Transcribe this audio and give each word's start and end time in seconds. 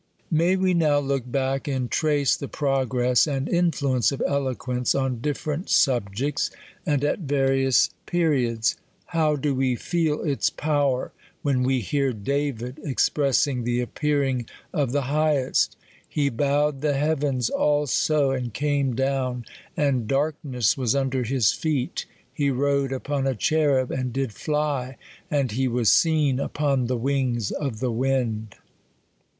May 0.31 0.55
we 0.55 0.73
now 0.73 0.97
look 0.97 1.31
back 1.31 1.67
and 1.67 1.91
trac6 1.91 2.39
the 2.39 2.47
progress 2.47 3.27
and 3.27 3.47
nfluence 3.47 4.11
of 4.11 4.23
Eloquence 4.25 4.95
on 4.95 5.17
diiicrent 5.17 5.69
subjects, 5.69 6.49
and 6.87 7.03
at 7.03 7.27
varipns 7.27 7.91
'%><; 7.97 8.07
American 8.07 8.07
PiTcep'or, 8.07 8.07
p. 8.07 8.23
47. 8.23 8.31
THE 8.31 8.31
COLUMBIAN 8.31 8.33
ORATOR. 8.33 8.63
283 8.65 8.73
various 8.73 8.73
pei'iods? 8.73 8.75
How 9.13 9.35
do 9.35 9.53
we 9.55 9.75
feel 9.75 10.21
its 10.23 10.49
power, 10.49 11.11
when 11.43 11.61
we 11.63 11.79
hear 11.81 12.13
David 12.13 12.79
expressing 12.83 13.63
the 13.63 13.79
appearing 13.79 14.45
of 14.73 14.91
the 14.91 15.01
Highest!" 15.03 15.77
He 16.09 16.29
bowed 16.29 16.81
the 16.81 16.93
heavens 16.95 17.49
also, 17.51 18.31
and 18.31 18.51
came 18.51 18.95
down, 18.95 19.45
and 19.77 20.07
darkness 20.07 20.75
was 20.75 20.95
under 20.95 21.21
his 21.21 21.51
feet; 21.51 22.07
he 22.33 22.49
rode 22.49 22.91
upon 22.91 23.27
a 23.27 23.35
cherub, 23.35 23.91
and 23.91 24.11
did 24.11 24.33
fly, 24.33 24.97
and 25.29 25.51
he 25.51 25.67
was 25.67 25.91
seen 25.93 26.39
upon 26.39 26.87
the 26.87 26.97
wings 26.97 27.51
of 27.51 27.79
the 27.79 27.91
wind."' 27.91 28.55